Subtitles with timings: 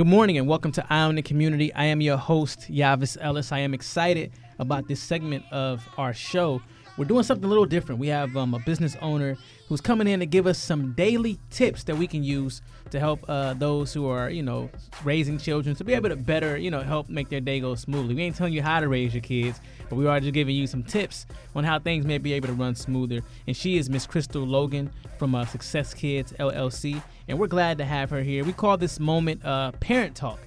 [0.00, 1.74] Good morning and welcome to on the Community.
[1.74, 3.52] I am your host, Yavis Ellis.
[3.52, 6.62] I am excited about this segment of our show.
[6.96, 8.00] We're doing something a little different.
[8.00, 9.36] We have um, a business owner
[9.68, 13.20] who's coming in to give us some daily tips that we can use to help
[13.28, 14.68] uh, those who are, you know,
[15.04, 18.14] raising children to be able to better, you know, help make their day go smoothly.
[18.14, 20.66] We ain't telling you how to raise your kids, but we are just giving you
[20.66, 23.20] some tips on how things may be able to run smoother.
[23.46, 27.84] And she is Miss Crystal Logan from uh, Success Kids LLC, and we're glad to
[27.84, 28.44] have her here.
[28.44, 30.40] We call this moment uh, Parent Talk.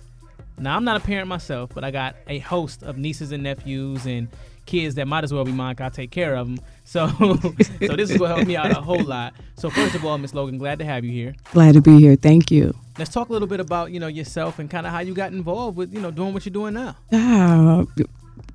[0.59, 4.05] Now, I'm not a parent myself, but I got a host of nieces and nephews
[4.05, 4.27] and
[4.65, 5.75] kids that might as well be mine.
[5.79, 6.59] I take care of them.
[6.85, 9.33] So, so this is going to help me out a whole lot.
[9.55, 11.35] So, first of all, Miss Logan, glad to have you here.
[11.51, 12.15] Glad to be here.
[12.15, 12.73] Thank you.
[12.97, 15.31] Let's talk a little bit about you know yourself and kind of how you got
[15.31, 16.95] involved with you know doing what you're doing now.
[17.11, 17.85] Ah,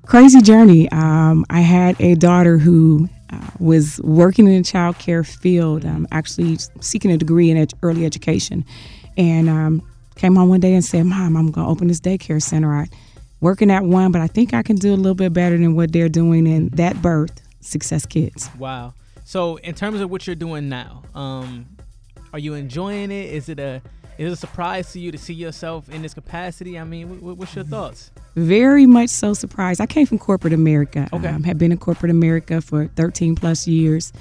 [0.05, 0.89] crazy journey.
[0.91, 6.07] Um, I had a daughter who uh, was working in the child care field, um,
[6.11, 8.63] actually seeking a degree in ed- early education,
[9.17, 9.81] and um,
[10.15, 12.73] came home one day and said, "Mom, I'm going to open this daycare center.
[12.73, 12.87] I
[13.41, 15.91] working at one, but I think I can do a little bit better than what
[15.91, 18.49] they're doing." in that birth Success Kids.
[18.57, 18.93] Wow.
[19.25, 21.65] So, in terms of what you're doing now, um,
[22.33, 23.29] are you enjoying it?
[23.31, 23.81] Is it a
[24.17, 26.77] is it a surprise to you to see yourself in this capacity?
[26.77, 28.11] I mean, what, what's your thoughts?
[28.35, 29.79] Very much so surprised.
[29.79, 31.07] I came from corporate America.
[31.13, 31.27] Okay.
[31.27, 34.11] Um, have been in corporate America for 13 plus years.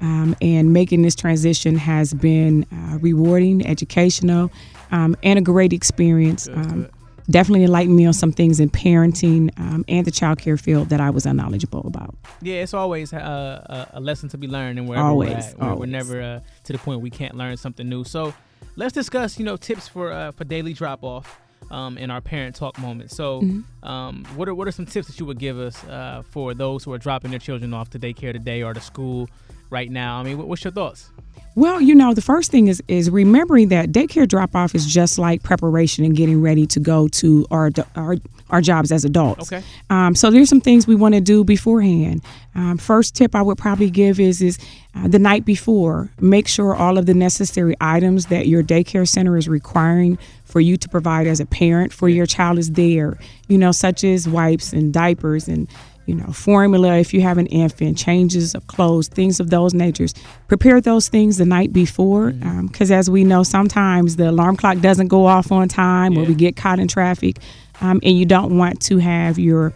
[0.00, 4.50] Um, and making this transition has been uh, rewarding, educational,
[4.90, 6.48] um, and a great experience.
[6.48, 6.90] Good, Um, good.
[7.30, 11.00] Definitely enlightened me on some things in parenting um, and the child care field that
[11.00, 12.14] I was unknowledgeable about.
[12.40, 15.58] Yeah, it's always uh, a, a lesson to be learned, and wherever Always, we're at,
[15.58, 18.04] we're, we're never uh, to the point we can't learn something new.
[18.04, 18.34] So,
[18.76, 21.38] let's discuss, you know, tips for uh, for daily drop off
[21.70, 23.10] um, in our parent talk moment.
[23.10, 23.88] So, Mm-hmm.
[23.88, 26.84] um, what are what are some tips that you would give us uh, for those
[26.84, 29.28] who are dropping their children off to daycare today or to school
[29.72, 30.20] right now?
[30.20, 31.10] I mean, what, what's your thoughts?
[31.54, 35.18] Well, you know, the first thing is is remembering that daycare drop off is just
[35.18, 38.16] like preparation and getting ready to go to our our,
[38.48, 39.52] our jobs as adults.
[39.52, 39.62] Okay.
[39.90, 42.22] Um, so there's some things we want to do beforehand.
[42.54, 44.58] Um, first tip I would probably give is is
[44.94, 49.36] uh, the night before, make sure all of the necessary items that your daycare center
[49.36, 53.18] is requiring for you to provide as a parent for your child is there.
[53.48, 55.68] You know, such as wipes and diapers and
[56.06, 60.14] you know, formula if you have an infant, changes of clothes, things of those natures.
[60.48, 62.32] Prepare those things the night before,
[62.62, 66.34] because as we know, sometimes the alarm clock doesn't go off on time, or we
[66.34, 67.36] get caught in traffic,
[67.80, 69.72] um, and you don't want to have your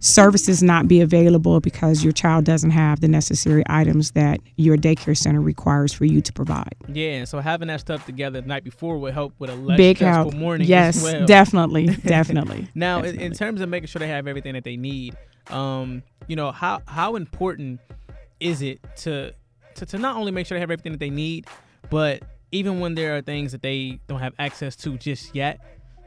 [0.00, 5.16] services not be available because your child doesn't have the necessary items that your daycare
[5.16, 6.74] center requires for you to provide.
[6.88, 9.96] Yeah, so having that stuff together the night before would help with a less Big
[9.96, 10.34] stressful help.
[10.34, 10.68] morning.
[10.68, 11.26] yes, as well.
[11.26, 12.68] definitely, definitely.
[12.74, 15.16] Now, in, in terms of making sure they have everything that they need,
[15.50, 17.80] um, you know, how how important
[18.40, 19.32] is it to,
[19.76, 21.46] to to not only make sure they have everything that they need,
[21.90, 22.22] but
[22.52, 25.60] even when there are things that they don't have access to just yet,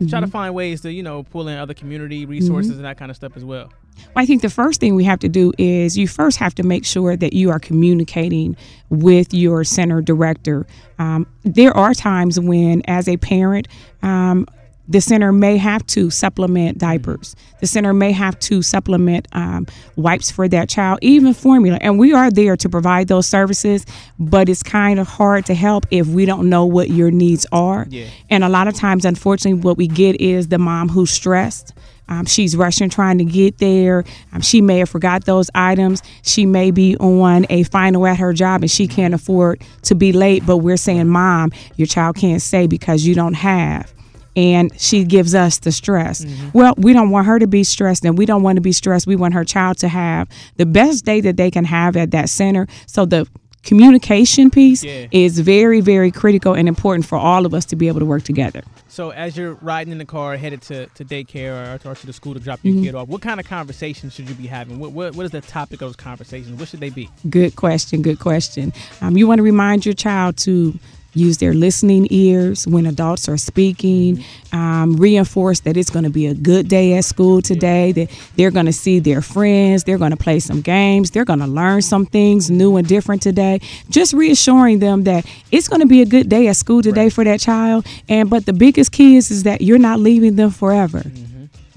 [0.08, 3.12] try to find ways to you know pull in other community resources and that kind
[3.12, 3.72] of stuff as well.
[4.14, 6.64] Well, I think the first thing we have to do is you first have to
[6.64, 8.56] make sure that you are communicating
[8.90, 10.66] with your center director.
[11.00, 13.68] Um, there are times when, as a parent,
[14.04, 14.46] um,
[14.88, 17.36] the center may have to supplement diapers.
[17.60, 21.78] The center may have to supplement um, wipes for that child, even formula.
[21.82, 23.86] And we are there to provide those services,
[24.20, 27.86] but it's kind of hard to help if we don't know what your needs are.
[27.90, 28.08] Yeah.
[28.30, 31.74] And a lot of times, unfortunately, what we get is the mom who's stressed.
[32.10, 34.06] Um, she's rushing trying to get there.
[34.32, 36.02] Um, she may have forgot those items.
[36.22, 40.14] She may be on a final at her job and she can't afford to be
[40.14, 40.46] late.
[40.46, 43.94] But we're saying, Mom, your child can't stay because you don't have.
[44.38, 46.24] And she gives us the stress.
[46.54, 49.08] Well, we don't want her to be stressed and we don't want to be stressed.
[49.08, 52.30] We want her child to have the best day that they can have at that
[52.30, 52.68] center.
[52.86, 53.28] So the
[53.64, 55.08] communication piece Yeah.
[55.12, 58.24] is very, very critical and important for all of us to be able to work
[58.24, 58.62] together.
[58.88, 62.14] So as you're riding in the car headed to, to daycare or, or to the
[62.14, 62.84] school to drop your Mm-hmm.
[62.84, 64.80] kid off, what kind of conversations should you be having?
[64.80, 66.58] What, what what is the topic of those conversations?
[66.60, 67.10] What should they be?
[67.30, 68.02] Good question.
[68.02, 68.72] Good question.
[69.02, 70.78] Um, you want to remind your child to
[71.18, 74.24] use their listening ears when adults are speaking.
[74.52, 77.92] Um, reinforce that it's going to be a good day at school today.
[77.92, 79.84] That they're going to see their friends.
[79.84, 81.12] They're going to play some games.
[81.12, 83.60] They're going to learn some things new and different today.
[83.90, 87.24] Just reassuring them that it's going to be a good day at school today for
[87.24, 87.86] that child.
[88.08, 91.04] And but the biggest key is is that you're not leaving them forever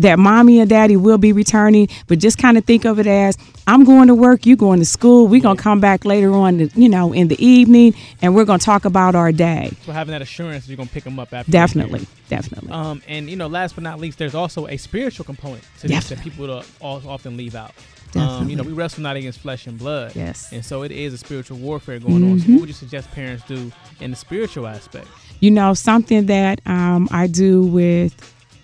[0.02, 3.36] that mommy and daddy will be returning, but just kind of think of it as
[3.66, 5.28] I'm going to work, you going to school.
[5.28, 8.58] We're going to come back later on, you know, in the evening, and we're going
[8.58, 9.70] to talk about our day.
[9.86, 11.50] So having that assurance you're gonna pick them up after.
[11.50, 12.70] Definitely, definitely.
[12.70, 16.08] Um, and you know, last but not least, there's also a spiritual component to this
[16.10, 17.72] that people often leave out.
[18.16, 20.16] Um, you know, we wrestle not against flesh and blood.
[20.16, 20.52] Yes.
[20.52, 22.38] And so it is a spiritual warfare going on.
[22.40, 22.52] So Mm-hmm.
[22.54, 23.70] what would you suggest parents do
[24.00, 25.06] in the spiritual aspect?
[25.40, 28.12] You know, something that um, I do with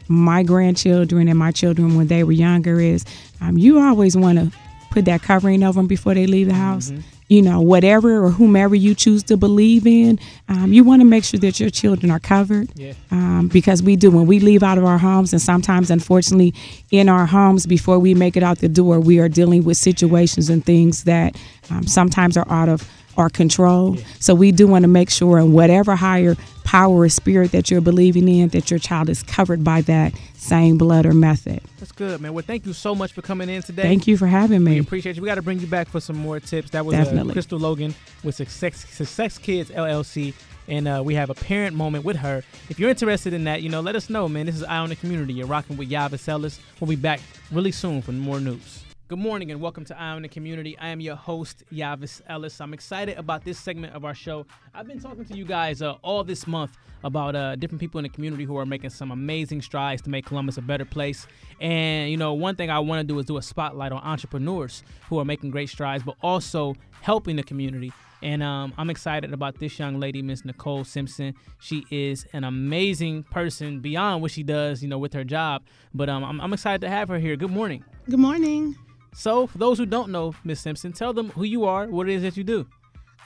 [0.08, 3.04] my grandchildren and my children when they were younger is
[3.40, 4.52] um, you always want to
[4.90, 6.90] put that covering over them before they leave the house.
[6.90, 7.00] Mm-hmm.
[7.28, 11.24] You know, whatever or whomever you choose to believe in, um, you want to make
[11.24, 12.70] sure that your children are covered.
[12.76, 12.92] Yeah.
[13.10, 16.54] Um, because we do when we leave out of our homes, and sometimes, unfortunately,
[16.92, 20.48] in our homes before we make it out the door, we are dealing with situations
[20.48, 21.36] and things that
[21.68, 23.96] um, sometimes are out of our control.
[23.96, 24.04] Yeah.
[24.20, 26.36] So we do want to make sure, in whatever higher
[26.66, 30.76] power or spirit that you're believing in, that your child is covered by that same
[30.76, 31.62] blood or method.
[31.78, 32.34] That's good, man.
[32.34, 33.82] Well, thank you so much for coming in today.
[33.82, 34.72] Thank you for having me.
[34.72, 35.22] We appreciate you.
[35.22, 36.70] We got to bring you back for some more tips.
[36.70, 37.30] That was uh, Definitely.
[37.30, 40.34] Uh, Crystal Logan with Success, Success Kids LLC.
[40.68, 42.42] And uh, we have a parent moment with her.
[42.68, 44.46] If you're interested in that, you know, let us know, man.
[44.46, 45.34] This is Eye on the Community.
[45.34, 46.58] You're rocking with Yavis Ellis.
[46.80, 47.20] We'll be back
[47.52, 48.85] really soon for more news.
[49.08, 50.76] Good morning and welcome to Eye on the Community.
[50.80, 52.60] I am your host, Yavis Ellis.
[52.60, 54.46] I'm excited about this segment of our show.
[54.74, 58.02] I've been talking to you guys uh, all this month about uh, different people in
[58.02, 61.28] the community who are making some amazing strides to make Columbus a better place.
[61.60, 64.82] And, you know, one thing I want to do is do a spotlight on entrepreneurs
[65.08, 67.92] who are making great strides, but also helping the community.
[68.22, 71.32] And um, I'm excited about this young lady, Miss Nicole Simpson.
[71.60, 75.62] She is an amazing person beyond what she does, you know, with her job.
[75.94, 77.36] But um, I'm, I'm excited to have her here.
[77.36, 77.84] Good morning.
[78.10, 78.74] Good morning.
[79.14, 82.14] So, for those who don't know Miss Simpson, tell them who you are, what it
[82.14, 82.66] is that you do.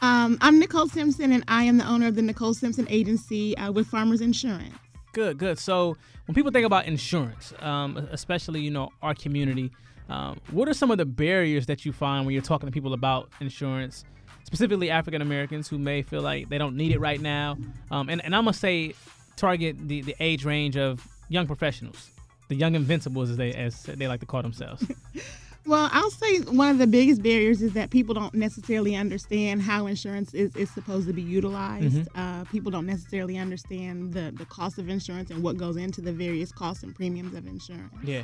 [0.03, 3.71] Um, I'm Nicole Simpson, and I am the owner of the Nicole Simpson Agency uh,
[3.71, 4.75] with Farmers Insurance.
[5.13, 5.59] Good, good.
[5.59, 5.97] So,
[6.27, 9.71] when people think about insurance, um, especially you know our community,
[10.09, 12.95] um, what are some of the barriers that you find when you're talking to people
[12.95, 14.05] about insurance,
[14.45, 17.59] specifically African Americans who may feel like they don't need it right now?
[17.91, 18.95] Um, and, and I'm gonna say
[19.37, 22.11] target the, the age range of young professionals,
[22.49, 24.85] the young invincibles as they as they like to call themselves.
[25.67, 29.87] Well, I'll say one of the biggest barriers is that people don't necessarily understand how
[29.87, 31.97] insurance is, is supposed to be utilized.
[31.97, 32.19] Mm-hmm.
[32.19, 36.13] Uh, people don't necessarily understand the, the cost of insurance and what goes into the
[36.13, 37.93] various costs and premiums of insurance.
[38.03, 38.23] Yeah.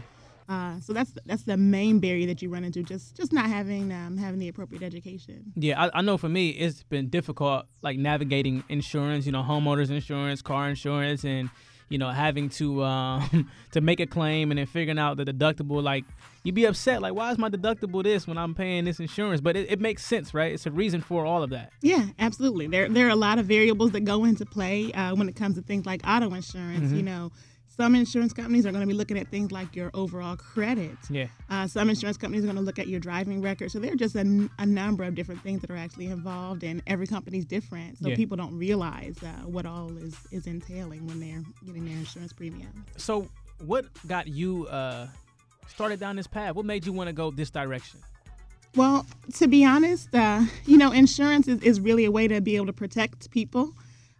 [0.48, 3.92] Uh, so that's that's the main barrier that you run into just just not having
[3.92, 5.52] um, having the appropriate education.
[5.56, 9.90] Yeah, I, I, know for me it's been difficult like navigating insurance, you know, homeowners
[9.90, 11.50] insurance, car insurance, and
[11.88, 15.82] you know having to um, to make a claim and then figuring out the deductible
[15.82, 16.04] like
[16.42, 19.40] you'd be upset like why is my deductible this when i'm paying this insurance?
[19.40, 20.52] But it, it makes sense right?
[20.52, 21.72] It's a reason for all of that.
[21.80, 22.66] Yeah absolutely.
[22.66, 25.56] There, there are a lot of variables that go into play uh, when it comes
[25.56, 26.96] to things like auto insurance mm-hmm.
[26.96, 27.32] you know
[27.76, 30.96] some insurance companies are going to be looking at things like your overall credit.
[31.11, 31.26] Yeah.
[31.50, 33.70] Uh, some insurance companies are going to look at your driving record.
[33.70, 36.82] So there are just a, a, number of different things that are actually involved, and
[36.87, 37.99] every company's different.
[37.99, 38.17] So yeah.
[38.17, 42.84] people don't realize uh, what all is is entailing when they're getting their insurance premium.
[42.96, 43.28] So
[43.64, 45.08] what got you uh,
[45.69, 46.55] started down this path?
[46.55, 48.00] What made you want to go this direction?
[48.75, 52.56] Well, to be honest, uh, you know, insurance is, is really a way to be
[52.56, 53.73] able to protect people.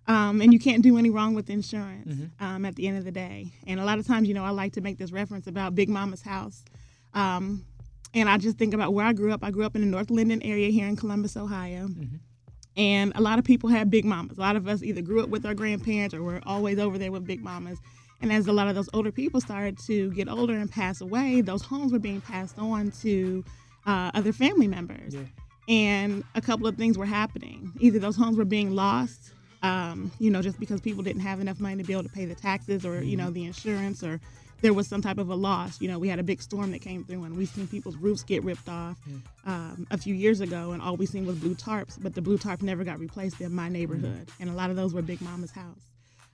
[0.09, 2.45] Um, and you can't do any wrong with insurance mm-hmm.
[2.45, 3.51] um, at the end of the day.
[3.67, 5.89] And a lot of times, you know, I like to make this reference about Big
[5.89, 6.65] Mama's house.
[7.13, 7.65] Um,
[8.15, 9.43] and I just think about where I grew up.
[9.43, 11.89] I grew up in the North Linden area here in Columbus, Ohio.
[11.89, 12.17] Mm-hmm.
[12.77, 14.39] And a lot of people have big mamas.
[14.39, 17.11] A lot of us either grew up with our grandparents or we're always over there
[17.11, 17.79] with big mamas.
[18.21, 21.41] And as a lot of those older people started to get older and pass away,
[21.41, 23.45] those homes were being passed on to
[23.87, 25.15] uh, other family members.
[25.15, 25.23] Yeah.
[25.69, 27.73] And a couple of things were happening.
[27.81, 29.33] Either those homes were being lost
[29.67, 32.25] um, you know, just because people didn't have enough money to be able to pay
[32.25, 33.33] the taxes or, you know, mm-hmm.
[33.35, 34.21] the insurance or
[34.63, 35.81] there was some type of a loss.
[35.81, 38.23] You know, we had a big storm that came through and we've seen people's roofs
[38.23, 38.97] get ripped off
[39.45, 42.39] um, a few years ago and all we seen was blue tarps, but the blue
[42.39, 44.27] tarp never got replaced in my neighborhood.
[44.27, 44.43] Mm-hmm.
[44.43, 45.83] And a lot of those were Big Mama's house.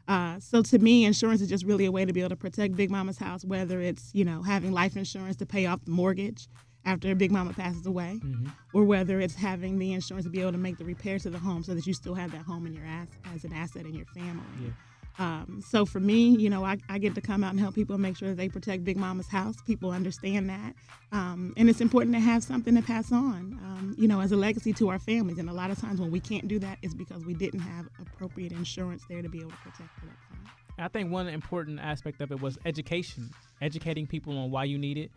[0.08, 2.76] Uh, so to me, insurance is just really a way to be able to protect
[2.76, 6.48] Big Mama's house, whether it's, you know, having life insurance to pay off the mortgage,
[6.84, 8.48] after Big Mama passes away, mm-hmm.
[8.72, 11.38] or whether it's having the insurance to be able to make the repairs to the
[11.38, 13.94] home so that you still have that home in your ass as an asset in
[13.94, 14.42] your family.
[14.62, 14.70] Yeah.
[15.18, 17.98] Um, so for me, you know, I, I, get to come out and help people
[17.98, 19.56] make sure that they protect Big Mama's house.
[19.66, 20.74] People understand that,
[21.12, 24.36] um, and it's important to have something to pass on, um, you know, as a
[24.36, 25.38] legacy to our families.
[25.38, 27.86] And a lot of times when we can't do that, it's because we didn't have
[28.00, 30.32] appropriate insurance there to be able to protect that.
[30.78, 34.96] I think one important aspect of it was education, educating people on why you need
[34.96, 35.10] it,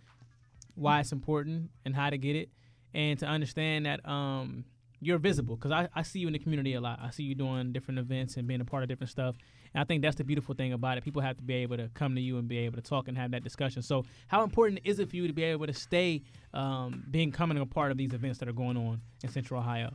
[0.76, 2.50] why it's important and how to get it,
[2.94, 4.66] and to understand that um,
[5.02, 5.56] you're visible.
[5.56, 7.00] Because I, I see you in the community a lot.
[7.02, 9.36] I see you doing different events and being a part of different stuff.
[9.74, 11.04] And I think that's the beautiful thing about it.
[11.04, 13.18] People have to be able to come to you and be able to talk and
[13.18, 13.82] have that discussion.
[13.82, 17.58] So, how important is it for you to be able to stay um, being coming
[17.58, 19.94] a part of these events that are going on in Central Ohio?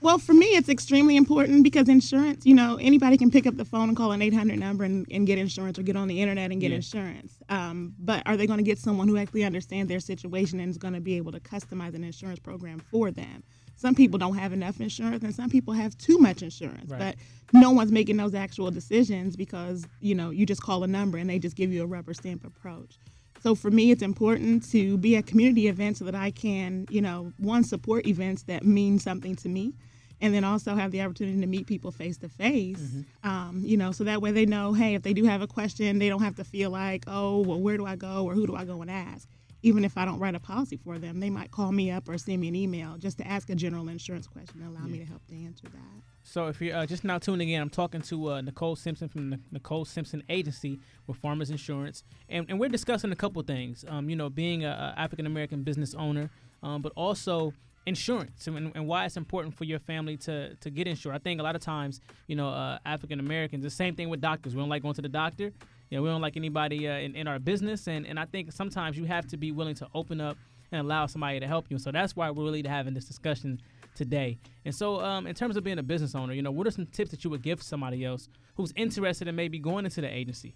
[0.00, 3.64] Well, for me, it's extremely important because insurance, you know, anybody can pick up the
[3.64, 6.50] phone and call an 800 number and, and get insurance or get on the internet
[6.52, 6.76] and get yeah.
[6.76, 7.34] insurance.
[7.48, 10.78] Um, but are they going to get someone who actually understands their situation and is
[10.78, 13.42] going to be able to customize an insurance program for them?
[13.78, 16.90] some people don't have enough insurance and some people have too much insurance.
[16.90, 16.98] Right.
[16.98, 17.14] But
[17.52, 21.30] no one's making those actual decisions because, you know, you just call a number and
[21.30, 22.98] they just give you a rubber stamp approach.
[23.42, 27.00] So for me, it's important to be at community events so that I can, you
[27.00, 29.74] know, one, support events that mean something to me
[30.20, 32.80] and then also have the opportunity to meet people face to face.
[33.22, 35.98] Um, You know, so that way they know, hey, if they do have a question,
[36.00, 38.56] they don't have to feel like, oh, well, where do I go or who do
[38.56, 39.28] I go and ask?
[39.62, 42.16] Even if I don't write a policy for them, they might call me up or
[42.16, 45.04] send me an email just to ask a general insurance question and allow me to
[45.04, 46.02] help to answer that.
[46.22, 49.30] So if you're uh, just now tuning in, I'm talking to uh, Nicole Simpson from
[49.30, 53.84] the Nicole Simpson Agency with Farmers Insurance, and, and we're discussing a couple things.
[53.88, 56.30] Um, you know, being a, a African American business owner,
[56.62, 57.54] um, but also
[57.86, 61.14] insurance and, and why it's important for your family to to get insured.
[61.14, 64.20] I think a lot of times, you know, uh, African Americans, the same thing with
[64.20, 64.54] doctors.
[64.54, 65.52] We don't like going to the doctor.
[65.90, 68.52] You know, we don't like anybody uh, in, in our business, and, and I think
[68.52, 70.36] sometimes you have to be willing to open up
[70.70, 71.78] and allow somebody to help you.
[71.78, 73.60] So that's why we're really having this discussion
[73.94, 74.38] today.
[74.64, 76.86] And so, um, in terms of being a business owner, you know, what are some
[76.86, 80.54] tips that you would give somebody else who's interested in maybe going into the agency?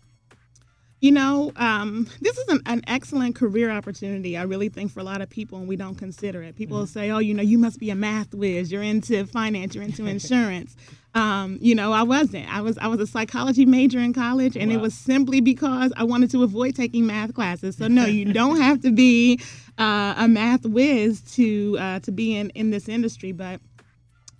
[1.03, 5.03] You know, um, this is an, an excellent career opportunity, I really think, for a
[5.03, 6.55] lot of people, and we don't consider it.
[6.55, 8.71] People will say, oh, you know, you must be a math whiz.
[8.71, 9.75] You're into finance.
[9.75, 10.77] You're into insurance.
[11.15, 12.49] um, you know, I wasn't.
[12.55, 16.05] I was I was a psychology major in college, and it was simply because I
[16.05, 17.77] wanted to avoid taking math classes.
[17.77, 19.41] So, no, you don't have to be
[19.79, 23.61] uh, a math whiz to uh, to be in, in this industry, but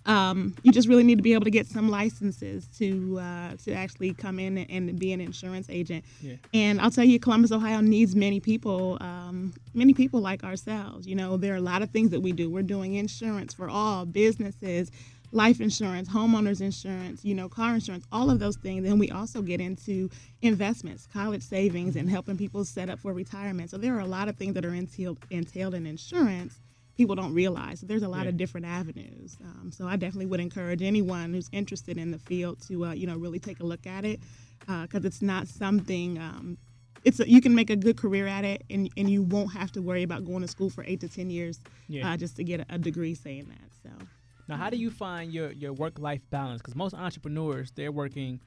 [0.05, 3.73] um, you just really need to be able to get some licenses to uh, to
[3.73, 6.03] actually come in and be an insurance agent.
[6.21, 6.35] Yeah.
[6.53, 11.07] And I'll tell you, Columbus, Ohio needs many people, um, many people like ourselves.
[11.07, 12.49] You know, there are a lot of things that we do.
[12.49, 14.91] We're doing insurance for all businesses,
[15.31, 18.87] life insurance, homeowners insurance, you know, car insurance, all of those things.
[18.87, 20.09] And we also get into
[20.41, 23.69] investments, college savings, and helping people set up for retirement.
[23.69, 26.59] So there are a lot of things that are entailed, entailed in insurance
[26.97, 27.79] people don't realize.
[27.79, 28.29] So there's a lot Yeah.
[28.29, 29.37] of different avenues.
[29.43, 33.07] Um, so I definitely would encourage anyone who's interested in the field to, uh, you
[33.07, 34.19] know, really take a look at it
[34.59, 36.17] because it's not something.
[36.19, 36.57] Um,
[37.03, 39.71] it's a, you can make a good career at it, and, and you won't have
[39.73, 41.59] to worry about going to school for eight to ten years
[41.89, 42.13] Yeah.
[42.13, 43.71] uh, just to get a, a degree saying that.
[43.83, 44.05] So
[44.47, 46.61] Now, how do you find your, your work life balance?
[46.61, 48.39] Because most entrepreneurs, they're working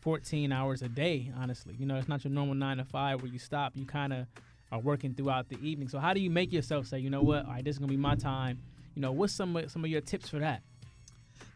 [0.00, 1.74] 14 hours a day, honestly.
[1.78, 3.72] You know, it's not your normal nine to five where you stop.
[3.76, 4.26] You kind of
[4.72, 5.88] are working throughout the evening.
[5.88, 7.88] So, how do you make yourself say, you know what, all right, this is going
[7.88, 8.58] to be my time?
[8.94, 10.62] You know, what's some, of- some of your tips for that?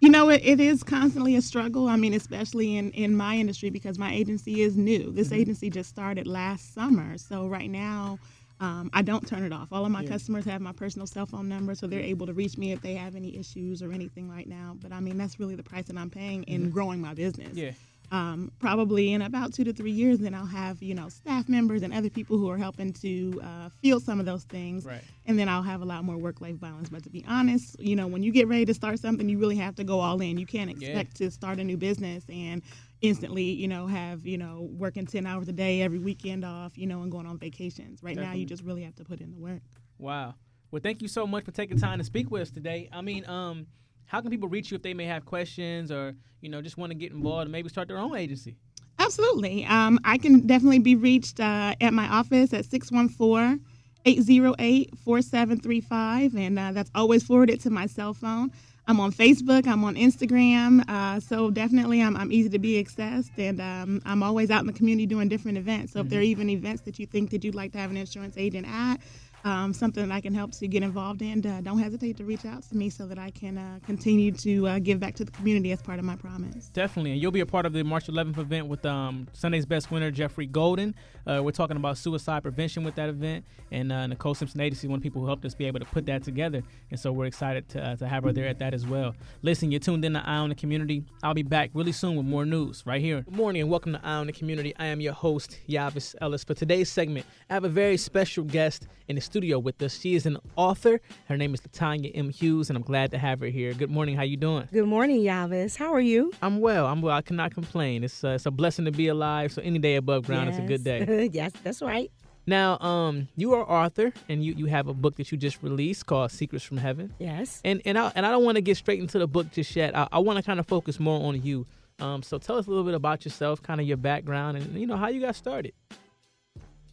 [0.00, 1.88] You know, it, it is constantly a struggle.
[1.88, 5.12] I mean, especially in, in my industry because my agency is new.
[5.12, 7.16] This agency just started last summer.
[7.16, 8.18] So right now,
[8.60, 9.72] um, I don't turn it off.
[9.72, 10.10] All of my Yeah.
[10.10, 12.94] customers have my personal cell phone number, so they're able to reach me if they
[12.94, 14.76] have any issues or anything right now.
[14.80, 17.72] But I mean, that's really the price that I'm paying in growing my business Yeah.
[18.14, 21.82] Um, probably in about two to three years, then I'll have you know staff members
[21.82, 25.02] and other people who are helping to uh, field some of those things, Right.
[25.26, 26.88] and then I'll have a lot more work-life balance.
[26.88, 29.56] But to be honest, you know, when you get ready to start something, you really
[29.56, 30.38] have to go all in.
[30.38, 30.76] You can't Yeah.
[30.76, 32.62] expect to start a new business and
[33.00, 36.86] instantly, you know, have you know working ten hours a day every weekend off, you
[36.86, 38.02] know, and going on vacations.
[38.02, 39.62] Right now, you just really have to put in the work.
[39.98, 40.34] Wow.
[40.70, 42.88] Well, thank you so much for taking time to speak with us today.
[42.92, 43.66] I mean, um,
[44.06, 46.90] how can people reach you if they may have questions or, you know, just want
[46.90, 48.56] to get involved and maybe start their own agency?
[48.98, 49.64] Absolutely.
[49.66, 53.64] Um, I can definitely be reached uh, at my office at 614
[54.06, 58.52] 808 4735, and uh, that's always forwarded to my cell phone.
[58.86, 63.30] I'm on Facebook, I'm on Instagram, uh, so definitely I'm, I'm easy to be accessed,
[63.38, 65.94] and um, I'm always out in the community doing different events.
[65.94, 67.96] So if there are even events that you think that you'd like to have an
[67.96, 68.98] insurance agent at,
[69.44, 72.44] um, something that I can help to get involved in, uh, don't hesitate to reach
[72.46, 75.30] out to me so that I can uh, continue to uh, give back to the
[75.30, 76.68] community as part of my promise.
[76.68, 79.90] Definitely, and you'll be a part of the March 11th event with um, Sunday's Best
[79.90, 80.94] winner Geoffrey Golden.
[81.26, 84.96] Uh, we're talking about suicide prevention with that event, and uh, Nicole Simpson Agency, one
[84.96, 87.26] of the people who helped us be able to put that together, and so we're
[87.26, 89.14] excited to, uh, to have her there at that as well.
[89.42, 91.04] Listen, you're tuned in to Eye on the Community.
[91.22, 93.22] I'll be back really soon with more news right here.
[93.22, 94.74] Good morning and welcome to Eye on the Community.
[94.78, 96.44] I am your host Yavis Ellis.
[96.44, 99.98] For today's segment, I have a very special guest in the studio with us.
[99.98, 101.00] She is an author.
[101.26, 102.30] Her name is Latanya M.
[102.30, 103.74] Hughes, and I'm glad to have her here.
[103.74, 104.14] Good morning.
[104.14, 104.68] How you doing?
[104.72, 105.76] Good morning, Yavis.
[105.76, 106.32] How are you?
[106.40, 106.86] I'm well.
[106.86, 107.16] I'm well.
[107.16, 108.04] I cannot complain.
[108.04, 109.50] It's uh, it's a blessing to be alive.
[109.50, 111.28] So any day above ground is a good day.
[111.32, 112.12] yes, that's right.
[112.46, 116.06] Now, um, you are Arthur, and you, you have a book that you just released
[116.06, 117.12] called Secrets from Heaven.
[117.18, 117.60] Yes.
[117.64, 119.96] And and I and I don't want to get straight into the book just yet.
[119.96, 121.66] I, I want to kind of focus more on you.
[121.98, 124.86] Um, so tell us a little bit about yourself, kind of your background, and you
[124.86, 125.72] know how you got started.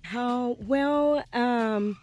[0.01, 1.23] How well?
[1.33, 1.97] Um,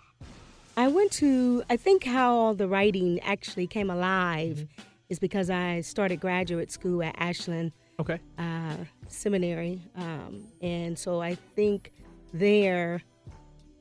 [0.78, 1.64] I went to.
[1.68, 4.64] I think how all the writing actually came alive
[5.08, 8.20] is because I started graduate school at Ashland Okay.
[8.38, 8.76] uh,
[9.08, 11.92] Seminary, um, and so I think
[12.32, 13.02] there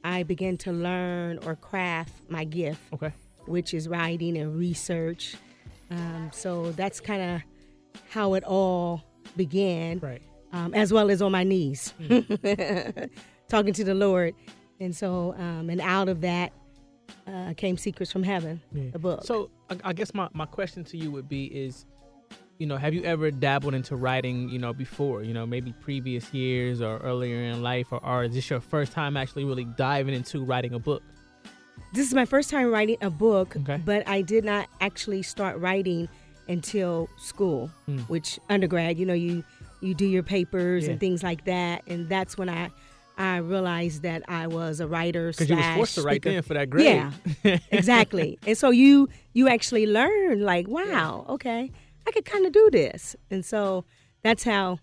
[0.04, 2.82] I began to learn or craft my gift.
[2.94, 3.12] Okay.
[3.46, 5.36] which is writing and research.
[5.92, 7.42] Um, so that's kind of
[8.10, 9.04] how it all
[9.38, 10.22] began, Right.
[10.51, 11.94] um, as well as on my knees,
[13.50, 14.34] talking to the Lord.
[14.80, 16.51] And so, um, and out of that
[17.28, 19.24] uh, came Secrets from Heaven, the book.
[19.24, 21.86] So I, I guess my, my question to you would be is,
[22.58, 26.34] you know, have you ever dabbled into writing, you know, before, you know, maybe previous
[26.34, 30.14] years or earlier in life, or, or is this your first time actually really diving
[30.16, 31.04] into writing a book?
[31.94, 33.80] this is my first time writing a book, Okay.
[33.86, 36.10] but I did not actually start writing
[36.50, 38.00] until school, Hmm.
[38.08, 39.44] which undergrad, you know, you
[39.80, 40.92] you do your papers Yeah.
[40.92, 42.72] and things like that, and that's when I
[43.18, 45.32] I realized that I was a writer.
[45.32, 47.12] Because you was forced to write then for that grade.
[47.44, 48.38] Yeah, exactly.
[48.46, 51.72] And so you you actually learn like, wow, okay,
[52.06, 53.86] I could kind of do this, and so
[54.24, 54.80] that's how,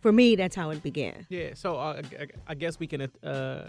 [0.00, 1.26] for me, that's how it began.
[1.28, 3.68] Yeah, so uh, I, I guess we can uh,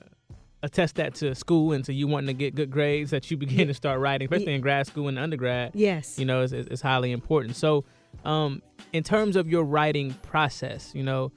[0.64, 3.68] attest that to school and to you wanting to get good grades that you begin
[3.68, 5.72] to start writing, especially in grad school and undergrad.
[5.74, 6.20] Yes.
[6.20, 7.56] You know, it's, is highly important.
[7.56, 7.86] So,
[8.26, 8.62] um,
[8.92, 11.32] in terms of your writing process, you know,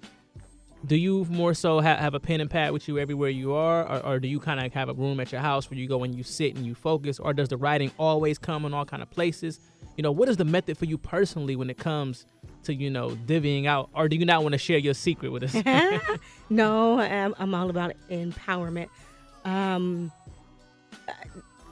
[0.88, 3.86] do you more so ha- have a pen and pad with you everywhere you are,
[3.88, 6.02] or, or do you kind of have a room at your house where you go
[6.02, 9.02] and you sit and you focus, or does the writing always come in all kind
[9.02, 9.60] of places?
[9.96, 12.26] You know, what is the method for you personally when it comes
[12.64, 15.42] to you know divvying out, or do you not want to share your secret with
[15.44, 15.54] us?
[16.50, 18.88] no, I'm, I'm all about empowerment.
[19.44, 20.10] Um,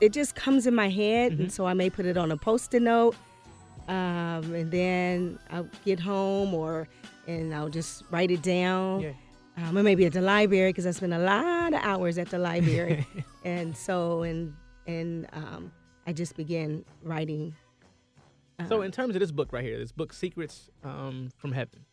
[0.00, 1.42] it just comes in my head, Mm-hmm.
[1.42, 3.16] and so I may put it on a post-it note,
[3.88, 3.94] um,
[4.54, 6.88] and then I'll get home or
[7.26, 9.00] and I'll just write it down.
[9.00, 9.12] Yeah.
[9.58, 12.38] Um, or maybe at the library because I spend a lot of hours at the
[12.38, 13.06] library,
[13.44, 14.54] and so and
[14.86, 15.72] and um,
[16.06, 17.54] I just began writing.
[18.68, 21.84] So in terms of this book right here, this book Secrets um, from Heaven,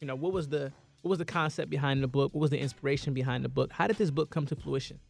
[0.00, 0.72] you know, what was the
[1.02, 2.32] what was the concept behind the book?
[2.34, 3.72] What was the inspiration behind the book?
[3.72, 5.00] How did this book come to fruition?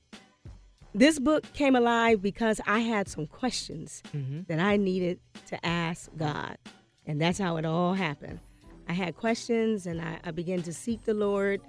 [0.94, 4.40] This book came alive because I had some questions Mm-hmm.
[4.48, 6.56] that I needed to ask God.
[7.04, 8.40] And that's how it all happened.
[8.88, 11.60] I had questions and I, I began to seek the Lord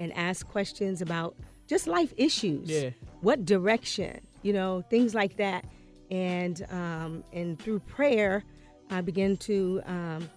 [0.00, 2.68] and ask questions about just life issues.
[2.68, 2.90] Yeah.
[3.20, 5.64] What direction, you know, things like that.
[6.10, 8.44] And um, and through prayer,
[8.90, 10.28] I began to um,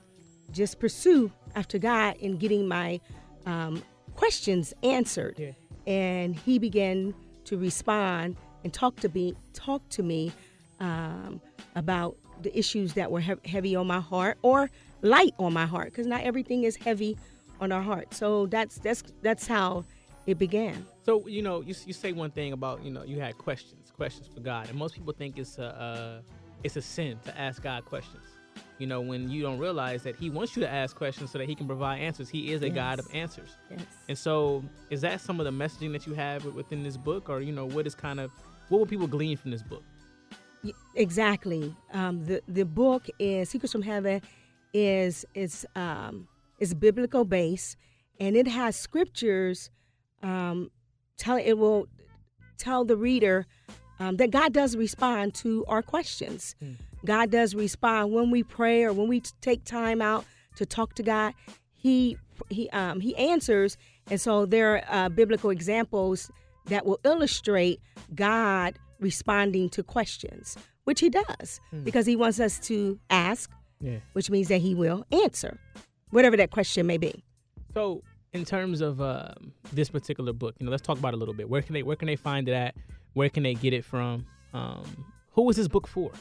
[0.51, 3.01] just pursue after God in getting my
[3.45, 3.83] um,
[4.15, 5.35] questions answered.
[5.38, 5.51] Yeah.
[5.85, 7.13] And He began
[7.45, 10.31] to respond and talk to me, talk to me
[10.79, 11.41] um,
[11.75, 14.69] about the issues that were hev- heavy on my heart or
[15.02, 17.17] light on my heart, because not everything is heavy
[17.60, 18.13] on our heart.
[18.13, 19.86] So that's that's that's how
[20.26, 20.86] it began.
[21.04, 24.28] So you know, you, you say one thing about you know you had questions, questions
[24.28, 26.21] for God, and most people think it's a uh,
[26.63, 28.23] it's a sin to ask God questions.
[28.80, 31.47] You know, when you don't realize that He wants you to ask questions so that
[31.47, 32.30] He can provide answers.
[32.30, 33.50] He is a God of answers.
[33.71, 33.82] Yes.
[34.08, 37.41] And so, is that some of the messaging that you have within this book, or
[37.41, 38.32] you know, what is kind of
[38.69, 39.84] what will people glean from this book?
[40.95, 41.75] Exactly.
[41.93, 44.21] Um, the the book is Secrets from Heaven
[44.73, 46.27] is is um,
[46.60, 47.77] is biblical based,
[48.19, 49.69] and it has scriptures.
[50.23, 50.71] Um,
[51.17, 51.88] tell it will
[52.58, 53.45] tell the reader
[53.99, 56.56] um, that God does respond to our questions.
[57.06, 60.25] God does respond when we pray or when we t- take time out
[60.56, 61.34] to talk to God.
[61.73, 62.17] He
[62.49, 63.77] he um, he answers,
[64.10, 66.32] and so there are uh, biblical examples
[66.65, 67.80] that will illustrate
[68.13, 73.49] God responding to questions, which He does because He wants us to ask,
[73.81, 73.97] Yeah.
[74.13, 75.60] which means that He will answer,
[76.12, 77.23] whatever that question may be.
[77.73, 78.01] So,
[78.33, 81.33] in terms of um, this particular book, you know, let's talk about it a little
[81.33, 81.49] bit.
[81.49, 82.75] Where can they where can they find it at?
[83.13, 84.25] Where can they get it from?
[84.53, 86.12] Um, who was this book for?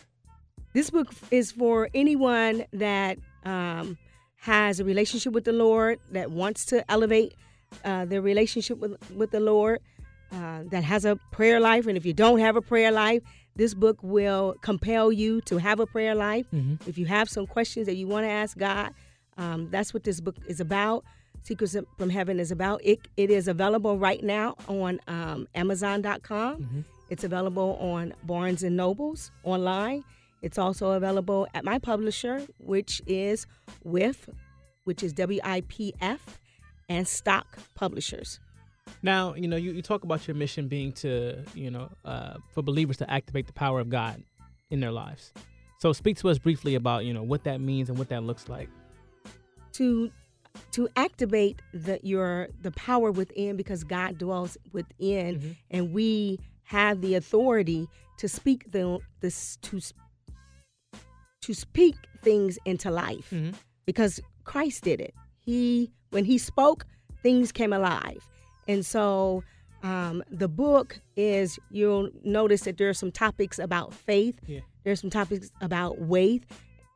[0.72, 3.96] This book is for anyone that um,
[4.36, 7.34] has a relationship with the Lord, that wants to elevate
[7.84, 9.80] uh, their relationship with, with the Lord,
[10.32, 11.86] uh, that has a prayer life.
[11.86, 13.22] And if you don't have a prayer life,
[13.54, 16.46] this book will compel you to have a prayer life.
[16.86, 18.92] If you have some questions that you want to ask God,
[19.38, 21.04] um, that's what this book is about.
[21.42, 22.80] Secrets from Heaven is about.
[22.84, 26.84] It, it is available right now on um, Amazon.com.
[27.08, 30.02] It's available on Barnes and Nobles online.
[30.42, 33.46] It's also available at my publisher, which is
[33.86, 34.28] Wipf,
[34.84, 36.38] which is W I P F,
[36.88, 38.40] and Stock Publishers.
[39.02, 42.62] Now, you know, you, you talk about your mission being to, you know, uh, for
[42.62, 44.22] believers to activate the power of God
[44.70, 45.32] in their lives.
[45.78, 48.48] So, speak to us briefly about, you know, what that means and what that looks
[48.48, 48.68] like.
[49.74, 50.10] to
[50.72, 57.14] to activate the your the power within because God dwells within and we have the
[57.14, 57.86] authority
[58.18, 59.80] to speak the this to
[61.42, 63.32] to speak things into life
[63.84, 65.14] because Christ did it.
[65.44, 66.86] He when he spoke
[67.22, 68.26] things came alive.
[68.68, 69.42] And so
[69.82, 74.34] Um, the book is you'll notice that there are some topics about faith.
[74.46, 74.60] Yeah.
[74.82, 76.44] There's some topics about weight,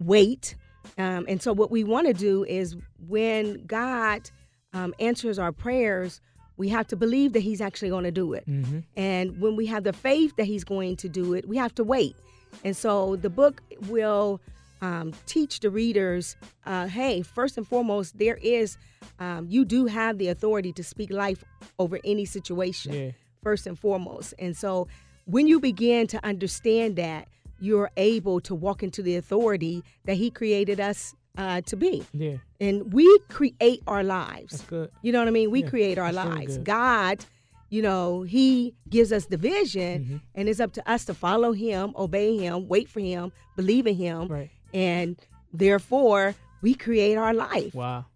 [0.00, 0.56] weight,
[0.98, 4.30] um, and so what we want to do is when God
[4.72, 6.20] um, answers our prayers,
[6.56, 8.44] we have to believe that He's actually going to do it.
[8.48, 8.80] Mm-hmm.
[8.96, 11.84] And when we have the faith that He's going to do it, we have to
[11.84, 12.16] wait.
[12.64, 14.40] And so the book will
[14.82, 18.76] um, teach the readers uh, hey, first and foremost, there is,
[19.18, 21.44] um, you do have the authority to speak life
[21.78, 23.10] over any situation, Yeah.
[23.42, 24.34] first and foremost.
[24.38, 24.88] And so
[25.26, 27.28] when you begin to understand that,
[27.60, 32.02] you're able to walk into the authority that He created us uh, to be.
[32.12, 32.38] Yeah.
[32.58, 34.52] And we create our lives.
[34.52, 34.90] That's good.
[35.02, 35.50] You know what I mean?
[35.50, 36.58] We Yeah, create our that's lives.
[36.58, 37.24] God,
[37.68, 40.16] you know, He gives us the vision, Mm-hmm.
[40.34, 43.94] and it's up to us to follow Him, obey Him, wait for Him, believe in
[43.94, 44.50] Him, Right.
[44.72, 45.16] And
[45.52, 47.74] therefore we create our life.
[47.74, 48.06] Wow.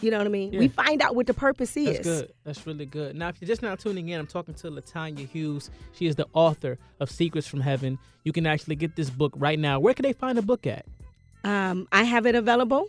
[0.00, 0.52] You know what I mean?
[0.52, 0.60] Yeah.
[0.60, 1.96] We find out what the purpose is.
[1.96, 2.32] That's good.
[2.44, 3.16] That's really good.
[3.16, 5.70] Now, if you're just now tuning in, I'm talking to Latanya Hughes.
[5.92, 7.98] She is the author of Secrets from Heaven.
[8.24, 9.78] You can actually get this book right now.
[9.78, 10.86] Where can they find the book at?
[11.44, 12.88] Um, I have it available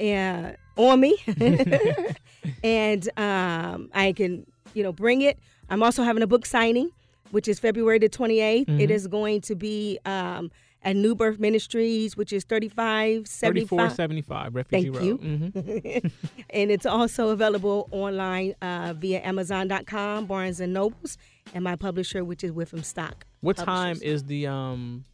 [0.00, 1.16] uh, on me,
[2.64, 5.38] and um, I can, you know, bring it.
[5.68, 6.90] I'm also having a book signing,
[7.30, 8.66] which is February the 28th.
[8.66, 8.80] Mm-hmm.
[8.80, 10.50] It is going to be um,
[10.84, 13.68] at New Birth Ministries, which is 3575.
[13.68, 15.04] 3475 Refugee Thank Road.
[15.04, 15.18] you.
[15.18, 16.12] Mhm.
[16.50, 21.18] and it's also available online uh, via Amazon.com, Barnes and Nobles,
[21.54, 23.26] and my publisher, which is Wipf and Stock.
[23.40, 25.04] What time is the um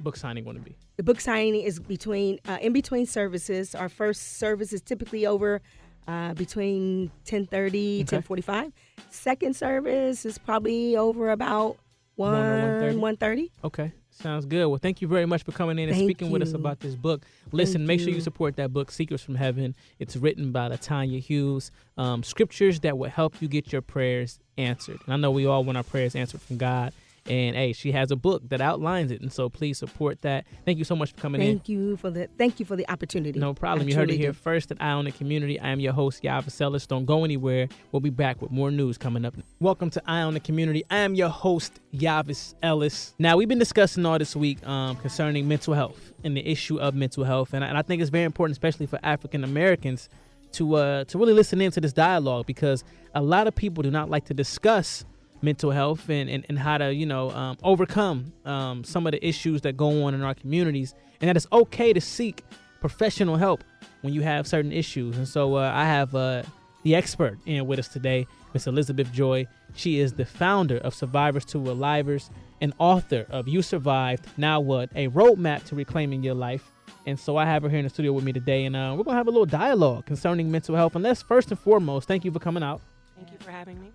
[0.00, 0.76] book signing going to be?
[0.96, 3.74] The book signing is between uh, in between services.
[3.74, 5.60] Our first service is typically over
[6.06, 8.18] uh, between 10:30 Okay.
[8.18, 8.72] 10:45.
[9.10, 11.76] Second service is probably over about
[12.16, 13.18] One one or 1:30?
[13.18, 13.50] 1:30.
[13.64, 13.92] Okay.
[14.20, 14.66] Sounds good.
[14.66, 16.96] Well, thank you very much for coming in and Thank speaking with us about this
[16.96, 17.24] book.
[17.52, 18.20] Listen, Thank make sure you you.
[18.20, 19.76] support that book, Secrets from Heaven.
[20.00, 21.70] It's written by Latanya Hughes.
[21.96, 24.98] Um, scriptures that will help you get your prayers answered.
[25.04, 26.92] And I know we all want our prayers answered from God.
[27.28, 30.46] And hey, she has a book that outlines it, and so please support that.
[30.64, 31.58] Thank you so much for coming in.
[31.58, 33.38] Thank you for the thank you for the opportunity.
[33.38, 33.86] No problem.
[33.86, 34.38] I you heard it here do.
[34.38, 35.60] first at Eye on the Community.
[35.60, 36.86] I am your host, Yavis Ellis.
[36.86, 37.68] Don't go anywhere.
[37.92, 39.34] We'll be back with more news coming up.
[39.60, 40.84] Welcome to Eye on the Community.
[40.90, 43.14] I am your host, Yavis Ellis.
[43.18, 46.94] Now, we've been discussing all this week um, concerning mental health and the issue of
[46.94, 47.52] mental health.
[47.52, 50.08] And I, and I think it's very important, especially for African Americans,
[50.52, 54.08] to, uh, to really listen into this dialogue because a lot of people do not
[54.08, 55.04] like to discuss
[55.42, 59.26] mental health and, and, and how to you know um, overcome um, some of the
[59.26, 60.94] issues that go on in our communities.
[61.20, 62.44] And that it's okay to seek
[62.80, 63.64] professional help
[64.02, 65.16] when you have certain issues.
[65.16, 66.42] And so uh, i have uh,
[66.84, 69.46] the expert in with us today miss elizabeth joy.
[69.74, 74.90] She is the founder of survivors to alivers and author of you survived now what?
[74.94, 76.70] A roadmap to reclaiming your life.
[77.06, 79.04] And so i have her here in the studio with me today and uh, we're
[79.04, 80.94] gonna have a little dialogue concerning mental health.
[80.94, 82.80] And let's first and foremost thank you for coming out.
[83.16, 83.90] Thank you for having me.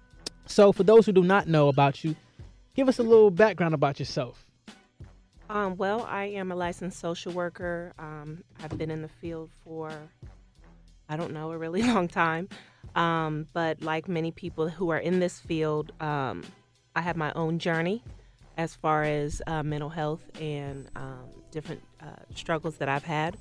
[0.46, 2.16] So, for those who do not know about you,
[2.76, 4.46] give us a little background about yourself.
[5.50, 7.94] Um, well, I am a licensed social worker.
[8.00, 9.92] Um, I've been in the field for,
[11.10, 12.50] I don't know, a really long time.
[12.96, 16.44] Um, but like many people who are in this field, um,
[16.96, 18.04] I have my own journey
[18.58, 23.38] as far as uh, mental health and um, different uh, struggles that I've had,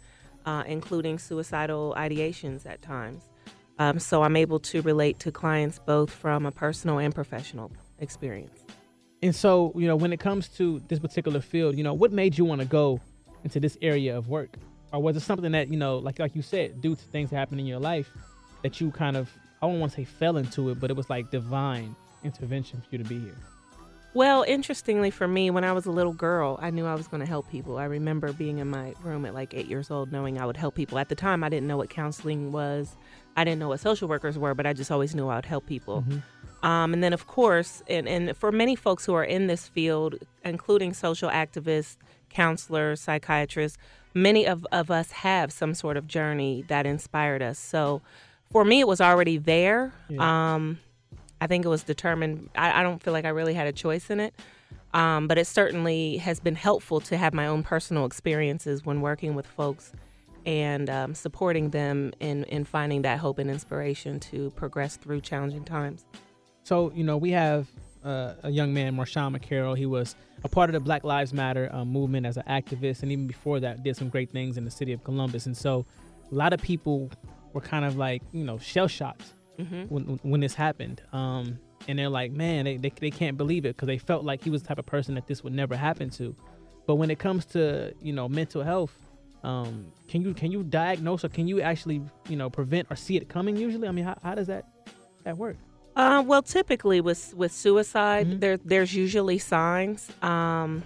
[0.46, 3.22] uh, including suicidal ideations at times.
[3.82, 8.60] Um, so I'm able to relate to clients both from a personal and professional experience.
[9.22, 12.38] And so, you know, when it comes to this particular field, you know, what made
[12.38, 13.00] you want to go
[13.42, 14.56] into this area of work?
[14.92, 17.36] Or was it something that, you know, like like you said, due to things that
[17.36, 18.08] happened in your life,
[18.62, 21.10] that you kind of, I don't want to say fell into it, but it was
[21.10, 23.36] like divine intervention for you to be here?
[24.14, 27.22] Well, interestingly for me, when I was a little girl, I knew I was going
[27.22, 27.78] to help people.
[27.78, 30.74] I remember being in my room at like eight years old, knowing I would help
[30.74, 30.98] people.
[30.98, 32.94] At the time, I didn't know what counseling was.
[33.36, 35.66] I didn't know what social workers were, but I just always knew I would help
[35.66, 36.04] people.
[36.62, 40.14] Um, and then, of course, and, and for many folks who are in this field,
[40.44, 41.96] including social activists,
[42.30, 43.78] counselors, psychiatrists,
[44.14, 47.58] many of, of us have some sort of journey that inspired us.
[47.58, 48.00] So
[48.50, 49.92] for me, it was already there.
[50.08, 50.54] Yeah.
[50.54, 50.78] Um,
[51.40, 52.50] I think it was determined.
[52.54, 54.34] I, I don't feel like I really had a choice in it.
[54.94, 59.34] Um, but it certainly has been helpful to have my own personal experiences when working
[59.34, 59.92] with folks
[60.46, 65.64] and um, supporting them in, in finding that hope and inspiration to progress through challenging
[65.64, 66.04] times.
[66.64, 67.68] So, you know, we have
[68.04, 69.76] uh, a young man, Marshawn McCarrel.
[69.76, 73.12] He was a part of the Black Lives Matter um, movement as an activist, and
[73.12, 75.46] even before that, did some great things in the city of Columbus.
[75.46, 75.86] And so,
[76.30, 77.10] a lot of people
[77.52, 79.34] were kind of like, you know, shell shocked
[79.88, 81.02] when, when this happened.
[81.12, 84.42] Um, and they're like, man, they, they, they can't believe it because they felt like
[84.42, 86.34] he was the type of person that this would never happen to.
[86.86, 88.96] But when it comes to, you know, mental health,
[89.42, 93.16] um, can you can you diagnose or can you actually, you know, prevent or see
[93.16, 93.88] it coming usually?
[93.88, 94.66] I mean, how, how does that
[95.24, 95.56] that work?
[95.94, 100.10] Uh, well, typically with with suicide, there there's usually signs.
[100.22, 100.82] Um,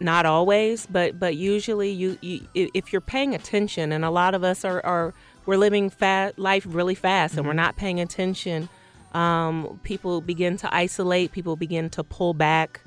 [0.00, 4.42] not always, but but usually you, you if you're paying attention, and a lot of
[4.42, 5.92] us are, are we're living
[6.36, 8.68] life really fast, and we're not paying attention.
[9.12, 11.32] Um, people begin to isolate.
[11.32, 12.80] People begin to pull back.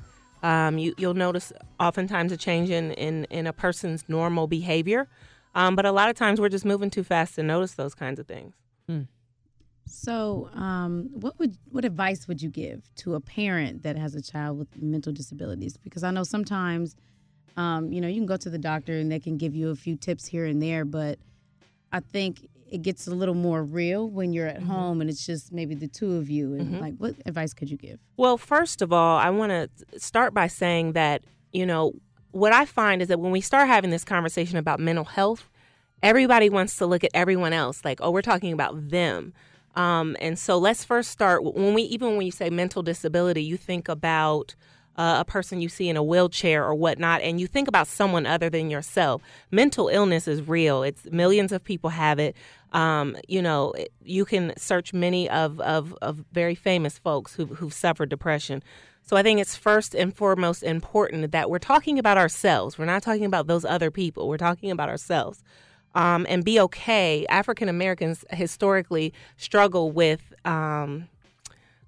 [0.44, 5.08] Um, you, you'll notice oftentimes a change in, in, in a person's normal behavior.
[5.54, 8.20] Um, but a lot of times we're just moving too fast to notice those kinds
[8.20, 8.54] of things.
[9.86, 14.22] So, um, what would what advice would you give to a parent that has a
[14.22, 15.76] child with mental disabilities?
[15.76, 16.96] Because I know sometimes,
[17.56, 19.76] um, you know, you can go to the doctor and they can give you a
[19.76, 21.18] few tips here and there, but
[21.92, 25.52] I think it gets a little more real when you're at home and it's just
[25.52, 26.54] maybe the two of you.
[26.54, 28.00] And like, what advice could you give?
[28.16, 31.92] Well, first of all, I want to start by saying that, you know,
[32.32, 35.48] what I find is that when we start having this conversation about mental health,
[36.02, 39.32] everybody wants to look at everyone else like, oh, we're talking about them.
[39.76, 43.56] Um, and so let's first start when we, even when you say mental disability, you
[43.56, 44.56] think about
[44.96, 48.26] uh, a person you see in a wheelchair or whatnot, and you think about someone
[48.26, 49.22] other than yourself.
[49.50, 50.82] Mental illness is real.
[50.82, 52.36] It's millions of people have it.
[52.74, 57.72] Um, you know, you can search many of, of, of very famous folks who, who've
[57.72, 58.62] suffered depression.
[59.00, 62.76] So I think it's first and foremost important that we're talking about ourselves.
[62.76, 64.28] We're not talking about those other people.
[64.28, 65.42] We're talking about ourselves.
[65.94, 67.24] Um, and be okay.
[67.28, 71.08] African Americans historically struggle with um,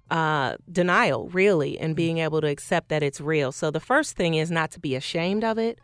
[0.09, 3.51] uh, denial, really, and being able to accept that it's real.
[3.51, 5.79] So the first thing is not to be ashamed of it,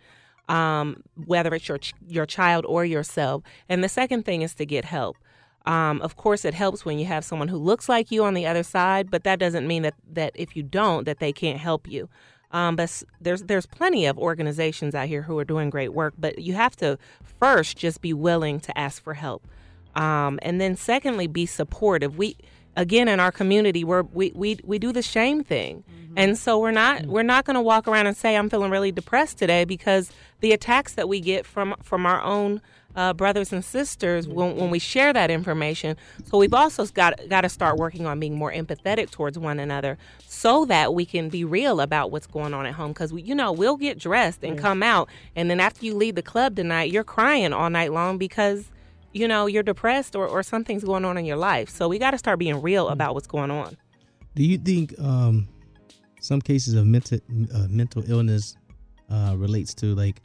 [0.50, 3.44] um, whether it's your your child or yourself.
[3.70, 5.18] And the second thing is to get help.
[5.66, 8.46] Um, of course, it helps when you have someone who looks like you on the
[8.46, 11.88] other side, but that doesn't mean that that if you don't, that they can't help
[11.88, 12.10] you.
[12.52, 16.40] Um, but there's there's plenty of organizations out here who are doing great work, but
[16.40, 17.00] you have to
[17.40, 19.48] first just be willing to ask for help,
[19.96, 22.18] um, and then secondly, be supportive.
[22.18, 22.38] We
[22.76, 26.14] again in our community we're, we we we do the shame thing, mm-hmm.
[26.18, 27.08] and so we're not mm.
[27.08, 30.52] we're not going to walk around and say I'm feeling really depressed today because the
[30.52, 32.62] attacks that we get from from our own
[32.96, 35.98] uh, brothers and sisters when, when we share that information.
[36.26, 39.98] So we've also got got to start working on being more empathetic towards one another,
[40.28, 42.92] so that we can be real about what's going on at home.
[42.92, 44.62] Because we, you know, we'll get dressed and mm.
[44.62, 48.18] come out, and then after you leave the club tonight, you're crying all night long
[48.18, 48.66] because
[49.13, 51.69] you know you're depressed or, or something's going on in your life.
[51.69, 53.78] So we got to start being real about what's going on.
[54.36, 55.47] Do you think um,
[56.19, 57.19] some cases of mental
[57.54, 58.58] uh, mental illness
[59.10, 60.21] uh, relates to like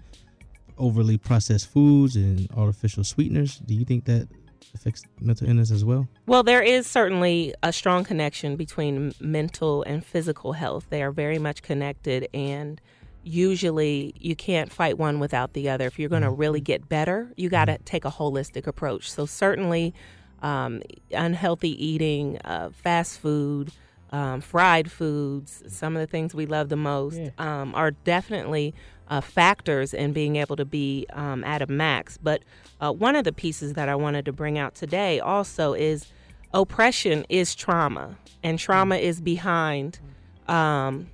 [0.78, 3.58] overly processed foods and artificial sweeteners?
[3.58, 4.28] Do you think that
[4.74, 6.08] affects mental illness as well?
[6.26, 10.86] Well, there is certainly a strong connection between mental and physical health.
[10.90, 12.80] They are very much connected, and
[13.28, 15.86] usually you can't fight one without the other.
[15.86, 19.10] If you're going to really get better, you got to take a holistic approach.
[19.10, 19.94] So, certainly,
[20.42, 23.72] um, unhealthy eating, uh, fast food,
[24.10, 28.74] um, fried foods, some of the things we love the most, um, are definitely
[29.08, 32.18] uh, factors in being able to be um, at a max.
[32.18, 32.42] But
[32.80, 36.06] uh, one of the pieces that I wanted to bring out today also is
[36.54, 39.98] oppression is trauma, and trauma is behind
[40.46, 41.10] um,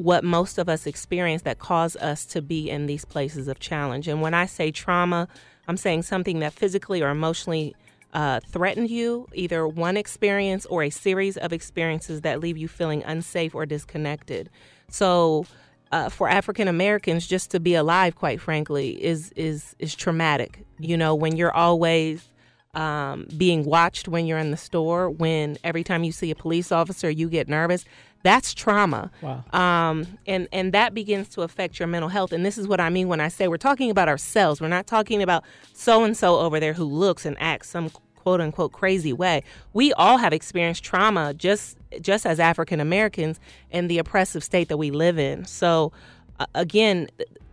[0.00, 4.08] what most of us experience that cause us to be in these places of challenge.
[4.08, 5.28] And when I say trauma,
[5.68, 7.76] I'm saying something that physically or emotionally
[8.14, 13.04] uh, threatened you, either one experience or a series of experiences that leave you feeling
[13.04, 14.48] unsafe or disconnected.
[14.88, 15.44] So,
[15.92, 20.64] uh, for African Americans, just to be alive, quite frankly, is is is traumatic.
[20.78, 22.30] You know, when you're always
[22.74, 26.70] um, being watched when you're in the store, when every time you see a police
[26.70, 27.84] officer, you get nervous.
[28.22, 29.10] That's trauma.
[29.22, 29.44] Wow.
[29.52, 32.32] Um, and, and that begins to affect your mental health.
[32.32, 34.60] And this is what I mean when I say we're talking about ourselves.
[34.60, 38.40] We're not talking about so and so over there who looks and acts some quote
[38.40, 39.42] unquote crazy way.
[39.72, 44.76] We all have experienced trauma just just as African Americans in the oppressive state that
[44.76, 45.44] we live in.
[45.46, 45.92] So
[46.38, 47.08] uh, again,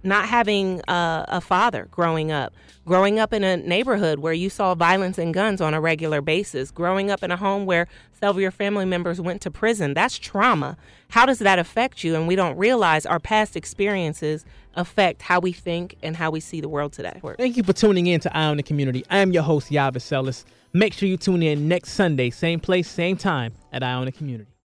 [0.08, 2.54] not having uh, a father growing up,
[2.86, 6.72] growing up in a neighborhood where you saw violence and guns on a regular basis,
[6.72, 10.18] growing up in a home where several of your family members went to prison, that's
[10.18, 10.78] trauma.
[11.10, 12.16] How does that affect you?
[12.16, 16.62] And we don't realize our past experiences affect how we think and how we see
[16.62, 17.20] the world today.
[17.38, 19.06] Thank you for tuning in to Eye on the Community.
[19.10, 20.46] I am your host, Yavis Ellis.
[20.74, 24.12] Make sure you tune in next Sunday, same place, same time at Eye on the
[24.12, 24.57] Community.